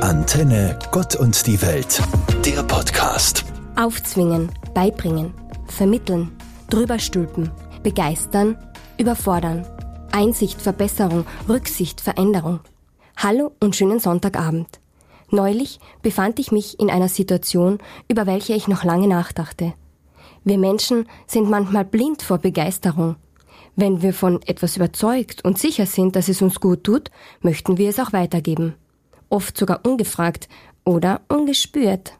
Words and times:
Antenne 0.00 0.78
Gott 0.92 1.16
und 1.16 1.44
die 1.48 1.60
Welt, 1.60 2.00
der 2.44 2.62
Podcast. 2.62 3.44
Aufzwingen, 3.74 4.48
beibringen, 4.72 5.34
vermitteln, 5.66 6.30
drüberstülpen, 6.70 7.50
begeistern, 7.82 8.56
überfordern. 8.96 9.66
Einsicht, 10.12 10.62
Verbesserung, 10.62 11.26
Rücksicht, 11.48 12.00
Veränderung. 12.00 12.60
Hallo 13.16 13.50
und 13.58 13.74
schönen 13.74 13.98
Sonntagabend. 13.98 14.68
Neulich 15.30 15.80
befand 16.00 16.38
ich 16.38 16.52
mich 16.52 16.78
in 16.78 16.90
einer 16.90 17.08
Situation, 17.08 17.78
über 18.06 18.26
welche 18.26 18.54
ich 18.54 18.68
noch 18.68 18.84
lange 18.84 19.08
nachdachte. 19.08 19.74
Wir 20.44 20.58
Menschen 20.58 21.08
sind 21.26 21.50
manchmal 21.50 21.84
blind 21.84 22.22
vor 22.22 22.38
Begeisterung. 22.38 23.16
Wenn 23.74 24.00
wir 24.00 24.14
von 24.14 24.40
etwas 24.42 24.76
überzeugt 24.76 25.44
und 25.44 25.58
sicher 25.58 25.86
sind, 25.86 26.14
dass 26.14 26.28
es 26.28 26.40
uns 26.40 26.60
gut 26.60 26.84
tut, 26.84 27.10
möchten 27.40 27.78
wir 27.78 27.90
es 27.90 27.98
auch 27.98 28.12
weitergeben 28.12 28.76
oft 29.28 29.56
sogar 29.56 29.80
ungefragt 29.84 30.48
oder 30.84 31.20
ungespürt. 31.28 32.12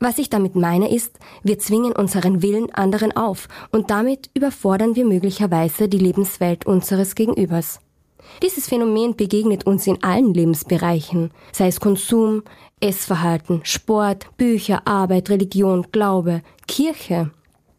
Was 0.00 0.18
ich 0.18 0.30
damit 0.30 0.54
meine 0.54 0.94
ist, 0.94 1.18
wir 1.42 1.58
zwingen 1.58 1.92
unseren 1.92 2.40
Willen 2.40 2.72
anderen 2.72 3.16
auf 3.16 3.48
und 3.72 3.90
damit 3.90 4.30
überfordern 4.32 4.94
wir 4.94 5.04
möglicherweise 5.04 5.88
die 5.88 5.98
Lebenswelt 5.98 6.66
unseres 6.66 7.16
Gegenübers. 7.16 7.80
Dieses 8.42 8.68
Phänomen 8.68 9.16
begegnet 9.16 9.66
uns 9.66 9.86
in 9.86 10.02
allen 10.04 10.34
Lebensbereichen, 10.34 11.32
sei 11.52 11.66
es 11.66 11.80
Konsum, 11.80 12.44
Essverhalten, 12.78 13.62
Sport, 13.64 14.28
Bücher, 14.36 14.86
Arbeit, 14.86 15.30
Religion, 15.30 15.86
Glaube, 15.90 16.42
Kirche 16.68 17.32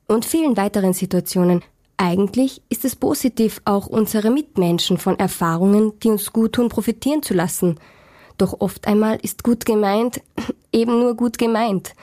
und 0.07 0.25
vielen 0.25 0.57
weiteren 0.57 0.93
Situationen. 0.93 1.63
Eigentlich 1.95 2.61
ist 2.67 2.83
es 2.83 2.95
positiv, 2.95 3.61
auch 3.63 3.87
unsere 3.87 4.29
Mitmenschen 4.29 4.97
von 4.97 5.17
Erfahrungen, 5.19 5.93
die 5.99 6.09
uns 6.09 6.33
gut 6.33 6.53
tun, 6.53 6.67
profitieren 6.67 7.23
zu 7.23 7.33
lassen– 7.33 7.79
doch 8.41 8.59
oft 8.59 8.87
einmal 8.87 9.17
ist 9.21 9.43
gut 9.43 9.65
gemeint 9.65 10.21
eben 10.71 10.99
nur 10.99 11.15
gut 11.15 11.37
gemeint. 11.37 11.93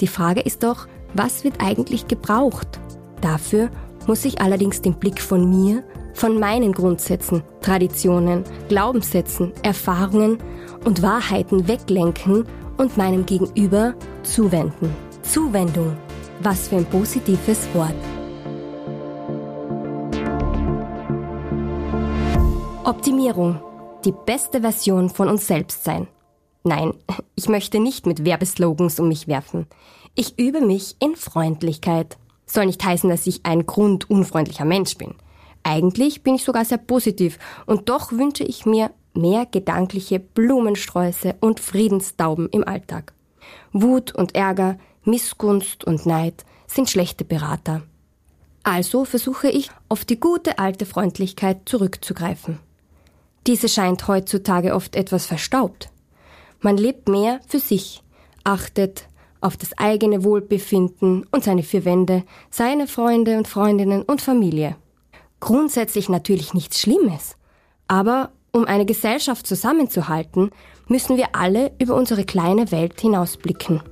Die 0.00 0.06
Frage 0.06 0.40
ist 0.40 0.62
doch, 0.62 0.86
was 1.14 1.44
wird 1.44 1.62
eigentlich 1.62 2.08
gebraucht? 2.08 2.80
Dafür 3.20 3.70
muss 4.06 4.24
ich 4.24 4.40
allerdings 4.40 4.80
den 4.80 4.94
Blick 4.94 5.20
von 5.20 5.50
mir, 5.50 5.84
von 6.14 6.38
meinen 6.38 6.72
Grundsätzen, 6.72 7.42
Traditionen, 7.60 8.44
Glaubenssätzen, 8.68 9.52
Erfahrungen 9.62 10.38
und 10.84 11.02
Wahrheiten 11.02 11.68
weglenken 11.68 12.46
und 12.78 12.96
meinem 12.96 13.26
Gegenüber 13.26 13.94
zuwenden. 14.22 14.94
Zuwendung. 15.22 15.96
Was 16.42 16.68
für 16.68 16.76
ein 16.76 16.86
positives 16.86 17.68
Wort. 17.74 17.94
Optimierung 22.84 23.60
die 24.04 24.12
beste 24.12 24.60
Version 24.60 25.10
von 25.10 25.28
uns 25.28 25.46
selbst 25.46 25.84
sein. 25.84 26.06
Nein, 26.62 26.94
ich 27.34 27.48
möchte 27.48 27.80
nicht 27.80 28.06
mit 28.06 28.24
Werbeslogans 28.24 29.00
um 29.00 29.08
mich 29.08 29.28
werfen. 29.28 29.66
Ich 30.14 30.38
übe 30.38 30.60
mich 30.60 30.96
in 31.00 31.16
Freundlichkeit. 31.16 32.18
Soll 32.46 32.66
nicht 32.66 32.84
heißen, 32.84 33.08
dass 33.08 33.26
ich 33.26 33.46
ein 33.46 33.66
grundunfreundlicher 33.66 34.64
Mensch 34.64 34.96
bin. 34.96 35.14
Eigentlich 35.62 36.22
bin 36.22 36.34
ich 36.34 36.44
sogar 36.44 36.64
sehr 36.64 36.78
positiv 36.78 37.38
und 37.66 37.88
doch 37.88 38.12
wünsche 38.12 38.44
ich 38.44 38.66
mir 38.66 38.90
mehr 39.14 39.46
gedankliche 39.46 40.18
Blumensträuße 40.18 41.36
und 41.40 41.60
Friedenstauben 41.60 42.48
im 42.50 42.66
Alltag. 42.66 43.12
Wut 43.72 44.14
und 44.14 44.34
Ärger, 44.34 44.78
Missgunst 45.04 45.84
und 45.84 46.06
Neid 46.06 46.44
sind 46.66 46.88
schlechte 46.88 47.24
Berater. 47.24 47.82
Also 48.62 49.04
versuche 49.04 49.48
ich, 49.48 49.70
auf 49.88 50.04
die 50.04 50.20
gute 50.20 50.58
alte 50.58 50.86
Freundlichkeit 50.86 51.68
zurückzugreifen. 51.68 52.58
Diese 53.46 53.68
scheint 53.68 54.06
heutzutage 54.06 54.74
oft 54.74 54.96
etwas 54.96 55.26
verstaubt. 55.26 55.90
Man 56.60 56.76
lebt 56.76 57.08
mehr 57.08 57.40
für 57.48 57.58
sich, 57.58 58.02
achtet 58.44 59.06
auf 59.40 59.56
das 59.56 59.76
eigene 59.78 60.24
Wohlbefinden 60.24 61.26
und 61.30 61.44
seine 61.44 61.62
vier 61.62 61.84
Wände, 61.84 62.24
seine 62.50 62.86
Freunde 62.86 63.38
und 63.38 63.48
Freundinnen 63.48 64.02
und 64.02 64.20
Familie. 64.20 64.76
Grundsätzlich 65.40 66.10
natürlich 66.10 66.52
nichts 66.52 66.80
Schlimmes. 66.80 67.36
Aber 67.88 68.30
um 68.52 68.66
eine 68.66 68.84
Gesellschaft 68.84 69.46
zusammenzuhalten, 69.46 70.50
müssen 70.88 71.16
wir 71.16 71.34
alle 71.34 71.72
über 71.78 71.94
unsere 71.94 72.24
kleine 72.24 72.70
Welt 72.72 73.00
hinausblicken. 73.00 73.82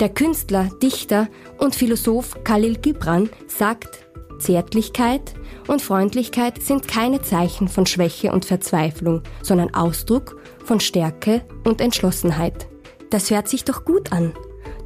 Der 0.00 0.08
Künstler, 0.08 0.70
Dichter 0.82 1.28
und 1.58 1.74
Philosoph 1.74 2.42
Khalil 2.42 2.78
Gibran 2.78 3.28
sagt, 3.46 4.06
Zärtlichkeit 4.40 5.34
und 5.68 5.82
Freundlichkeit 5.82 6.62
sind 6.62 6.88
keine 6.88 7.22
Zeichen 7.22 7.68
von 7.68 7.86
Schwäche 7.86 8.32
und 8.32 8.44
Verzweiflung, 8.44 9.22
sondern 9.42 9.74
Ausdruck 9.74 10.40
von 10.64 10.80
Stärke 10.80 11.42
und 11.64 11.80
Entschlossenheit. 11.80 12.66
Das 13.10 13.30
hört 13.30 13.48
sich 13.48 13.64
doch 13.64 13.84
gut 13.84 14.12
an. 14.12 14.32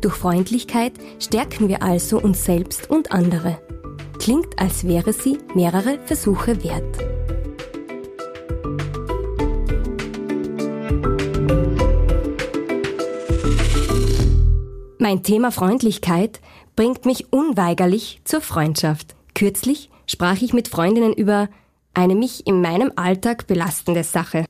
Durch 0.00 0.14
Freundlichkeit 0.14 0.92
stärken 1.18 1.68
wir 1.68 1.82
also 1.82 2.20
uns 2.20 2.44
selbst 2.44 2.90
und 2.90 3.12
andere. 3.12 3.58
Klingt, 4.18 4.58
als 4.58 4.86
wäre 4.86 5.12
sie 5.12 5.38
mehrere 5.54 5.98
Versuche 6.04 6.62
wert. 6.62 6.98
Mein 14.98 15.22
Thema 15.22 15.52
Freundlichkeit 15.52 16.40
bringt 16.76 17.04
mich 17.04 17.30
unweigerlich 17.30 18.22
zur 18.24 18.40
Freundschaft. 18.40 19.14
Kürzlich 19.34 19.90
sprach 20.06 20.40
ich 20.40 20.52
mit 20.52 20.68
Freundinnen 20.68 21.12
über 21.12 21.48
eine 21.92 22.14
mich 22.14 22.46
in 22.46 22.60
meinem 22.60 22.92
Alltag 22.96 23.46
belastende 23.46 24.04
Sache. 24.04 24.44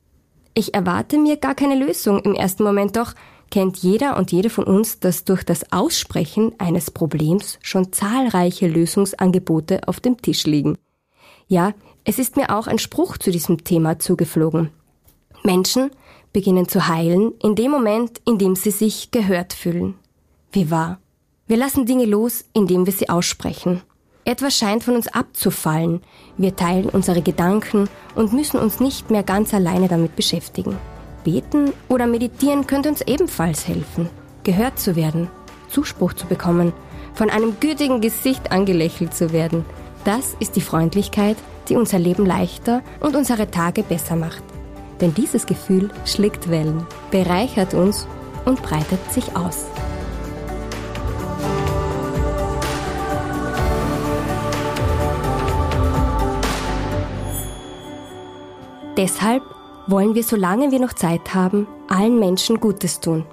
Ich 0.53 0.73
erwarte 0.73 1.17
mir 1.17 1.37
gar 1.37 1.55
keine 1.55 1.75
Lösung 1.75 2.19
im 2.19 2.33
ersten 2.33 2.63
Moment, 2.63 2.95
doch 2.95 3.13
kennt 3.51 3.77
jeder 3.77 4.17
und 4.17 4.31
jede 4.31 4.49
von 4.49 4.63
uns, 4.63 4.99
dass 4.99 5.23
durch 5.23 5.43
das 5.43 5.71
Aussprechen 5.71 6.53
eines 6.59 6.91
Problems 6.91 7.59
schon 7.61 7.91
zahlreiche 7.91 8.67
Lösungsangebote 8.67 9.87
auf 9.87 9.99
dem 9.99 10.21
Tisch 10.21 10.45
liegen. 10.45 10.77
Ja, 11.47 11.73
es 12.03 12.19
ist 12.19 12.37
mir 12.37 12.55
auch 12.55 12.67
ein 12.67 12.79
Spruch 12.79 13.17
zu 13.17 13.31
diesem 13.31 13.63
Thema 13.63 13.99
zugeflogen. 13.99 14.71
Menschen 15.43 15.91
beginnen 16.33 16.67
zu 16.67 16.87
heilen 16.87 17.33
in 17.41 17.55
dem 17.55 17.71
Moment, 17.71 18.19
in 18.25 18.37
dem 18.37 18.55
sie 18.55 18.71
sich 18.71 19.11
gehört 19.11 19.53
fühlen. 19.53 19.95
Wie 20.51 20.71
wahr? 20.71 20.99
Wir 21.47 21.57
lassen 21.57 21.85
Dinge 21.85 22.05
los, 22.05 22.45
indem 22.53 22.85
wir 22.85 22.93
sie 22.93 23.09
aussprechen. 23.09 23.81
Etwas 24.27 24.57
scheint 24.57 24.83
von 24.83 24.95
uns 24.95 25.07
abzufallen. 25.07 26.01
Wir 26.35 26.55
teilen 26.55 26.89
unsere 26.89 27.21
Gedanken 27.21 27.87
und 28.15 28.33
müssen 28.33 28.59
uns 28.59 28.79
nicht 28.79 29.11
mehr 29.11 29.21
ganz 29.21 29.53
alleine 29.53 29.87
damit 29.87 30.15
beschäftigen. 30.15 30.77
Beten 31.23 31.71
oder 31.89 32.07
meditieren 32.07 32.65
könnte 32.65 32.89
uns 32.89 33.01
ebenfalls 33.01 33.67
helfen, 33.67 34.09
gehört 34.43 34.79
zu 34.79 34.95
werden, 34.95 35.29
Zuspruch 35.69 36.13
zu 36.13 36.25
bekommen, 36.25 36.73
von 37.13 37.29
einem 37.29 37.59
gütigen 37.59 38.01
Gesicht 38.01 38.51
angelächelt 38.51 39.13
zu 39.13 39.31
werden. 39.31 39.63
Das 40.05 40.35
ist 40.39 40.55
die 40.55 40.61
Freundlichkeit, 40.61 41.37
die 41.69 41.75
unser 41.75 41.99
Leben 41.99 42.25
leichter 42.25 42.81
und 43.01 43.15
unsere 43.15 43.51
Tage 43.51 43.83
besser 43.83 44.15
macht. 44.15 44.43
Denn 45.01 45.13
dieses 45.13 45.45
Gefühl 45.45 45.91
schlägt 46.03 46.49
Wellen, 46.49 46.87
bereichert 47.11 47.75
uns 47.75 48.07
und 48.45 48.61
breitet 48.63 49.11
sich 49.11 49.35
aus. 49.35 49.65
Deshalb 58.97 59.43
wollen 59.87 60.15
wir, 60.15 60.23
solange 60.23 60.71
wir 60.71 60.79
noch 60.79 60.93
Zeit 60.93 61.33
haben, 61.33 61.67
allen 61.89 62.17
Menschen 62.17 62.61
Gutes 62.61 63.01
tun. 63.01 63.25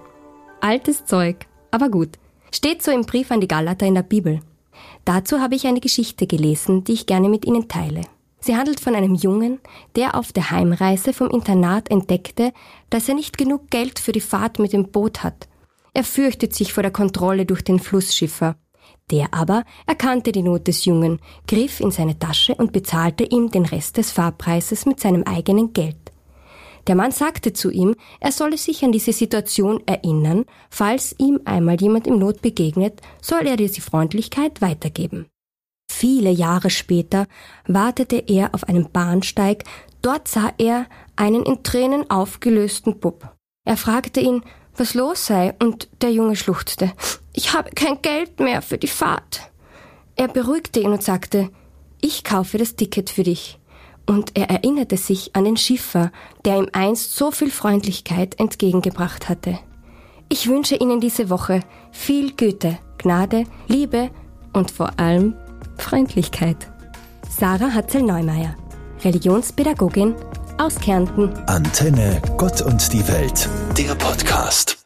Altes 0.61 1.05
Zeug, 1.05 1.47
aber 1.71 1.89
gut. 1.89 2.19
Steht 2.50 2.83
so 2.83 2.91
im 2.91 3.03
Brief 3.03 3.31
an 3.31 3.41
die 3.41 3.49
Galater 3.49 3.87
in 3.87 3.95
der 3.95 4.03
Bibel. 4.03 4.41
Dazu 5.05 5.41
habe 5.41 5.55
ich 5.55 5.67
eine 5.67 5.81
Geschichte 5.81 6.27
gelesen, 6.27 6.83
die 6.83 6.93
ich 6.93 7.06
gerne 7.06 7.28
mit 7.28 7.45
Ihnen 7.45 7.69
teile. 7.69 8.03
Sie 8.41 8.56
handelt 8.56 8.81
von 8.81 8.97
einem 8.97 9.15
Jungen, 9.15 9.61
der 9.95 10.17
auf 10.17 10.33
der 10.33 10.50
Heimreise 10.50 11.12
vom 11.12 11.31
Internat 11.31 11.91
entdeckte, 11.91 12.53
dass 12.91 13.09
er 13.09 13.15
nicht 13.15 13.39
genug 13.39 13.71
Geld 13.71 14.00
für 14.00 14.11
die 14.11 14.21
Fahrt 14.21 14.59
mit 14.59 14.73
dem 14.73 14.89
Boot 14.89 15.23
hat. 15.23 15.49
Er 15.94 16.03
fürchtet 16.03 16.55
sich 16.55 16.73
vor 16.73 16.82
der 16.82 16.93
Kontrolle 16.93 17.47
durch 17.47 17.62
den 17.62 17.79
Flussschiffer. 17.79 18.56
Der 19.10 19.34
aber 19.34 19.64
erkannte 19.87 20.32
die 20.32 20.43
Not 20.43 20.69
des 20.69 20.84
Jungen, 20.84 21.20
griff 21.46 21.81
in 21.81 21.90
seine 21.90 22.19
Tasche 22.19 22.54
und 22.54 22.72
bezahlte 22.72 23.25
ihm 23.25 23.50
den 23.50 23.66
Rest 23.66 23.96
des 23.96 24.10
Fahrpreises 24.10 24.87
mit 24.87 25.00
seinem 25.00 25.25
eigenen 25.25 25.72
Geld. 25.72 26.12
Der 26.87 26.94
Mann 26.94 27.12
sagte 27.12 27.52
zu 27.52 27.70
ihm, 27.70 27.94
er 28.20 28.32
solle 28.32 28.58
sich 28.58 28.84
an 28.84 28.93
diese 28.93 29.12
Situation 29.12 29.81
erinnern, 29.87 30.46
falls 30.69 31.14
ihm 31.19 31.40
einmal 31.44 31.81
jemand 31.81 32.06
im 32.06 32.19
Not 32.19 32.43
begegnet, 32.43 33.00
soll 33.20 33.46
er 33.46 33.56
diese 33.56 33.81
Freundlichkeit 33.81 34.60
weitergeben. 34.60 35.26
Viele 35.90 36.31
Jahre 36.31 36.70
später 36.70 37.26
wartete 37.66 38.16
er 38.26 38.55
auf 38.55 38.64
einem 38.64 38.90
Bahnsteig, 38.90 39.64
dort 40.00 40.26
sah 40.26 40.52
er 40.58 40.87
einen 41.14 41.44
in 41.44 41.62
Tränen 41.62 42.10
aufgelösten 42.10 42.98
Bub. 42.98 43.31
Er 43.64 43.76
fragte 43.76 44.20
ihn, 44.20 44.43
was 44.76 44.94
los 44.94 45.26
sei, 45.26 45.54
und 45.58 45.88
der 46.00 46.12
Junge 46.12 46.36
schluchzte. 46.36 46.92
Ich 47.32 47.52
habe 47.52 47.70
kein 47.70 48.02
Geld 48.02 48.40
mehr 48.40 48.62
für 48.62 48.78
die 48.78 48.88
Fahrt. 48.88 49.50
Er 50.16 50.28
beruhigte 50.28 50.80
ihn 50.80 50.92
und 50.92 51.02
sagte, 51.02 51.50
ich 52.00 52.24
kaufe 52.24 52.58
das 52.58 52.76
Ticket 52.76 53.10
für 53.10 53.22
dich. 53.22 53.58
und 54.06 54.36
er 54.36 54.50
erinnerte 54.50 54.96
sich 54.96 55.34
an 55.34 55.44
den 55.44 55.56
Schiffer, 55.56 56.10
der 56.44 56.58
ihm 56.58 56.69
einst 56.72 57.16
so 57.16 57.30
viel 57.30 57.50
Freundlichkeit 57.50 58.38
entgegengebracht 58.38 59.28
hatte. 59.28 59.58
Ich 60.28 60.48
wünsche 60.48 60.76
Ihnen 60.76 61.00
diese 61.00 61.30
Woche 61.30 61.60
viel 61.90 62.32
Güte, 62.34 62.78
Gnade, 62.98 63.44
Liebe 63.69 64.10
und 64.52 64.70
vor 64.70 64.98
allem 64.98 65.34
Freundlichkeit. 65.76 66.56
Sarah 67.28 67.74
Hatzel-Neumeier, 67.74 68.56
Religionspädagogin 69.04 70.14
aus 70.62 70.76
Kärnten. 70.76 71.32
Antenne 71.47 72.23
Gott 72.37 72.62
und 72.62 72.93
die 72.93 73.06
Welt, 73.09 73.49
der 73.76 73.94
Podcast. 73.97 74.81